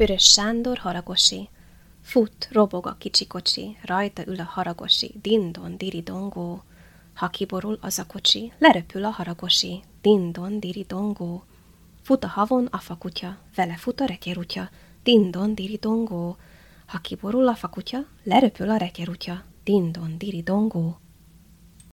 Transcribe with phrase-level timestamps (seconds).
[0.00, 1.48] Pörös Sándor haragosi.
[2.02, 6.62] Fut, robog a kicsi kocsi, rajta ül a haragosi, dindon, diri dongó.
[7.14, 11.44] Ha kiborul az a kocsi, leröpül a haragosi, dindon, diri dongó.
[12.02, 14.70] Fut a havon a fakutya, vele fut a rekerutya,
[15.02, 16.36] dindon, diri dongó.
[16.86, 19.44] Ha kiborul a fakutya, leröpül a rekerutya.
[19.64, 21.00] dindon, diri dongó.